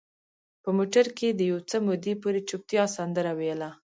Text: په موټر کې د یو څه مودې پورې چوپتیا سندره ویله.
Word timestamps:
په 0.63 0.69
موټر 0.77 1.05
کې 1.17 1.27
د 1.33 1.41
یو 1.51 1.59
څه 1.69 1.77
مودې 1.85 2.13
پورې 2.23 2.41
چوپتیا 2.49 2.83
سندره 2.95 3.31
ویله. 3.39 3.69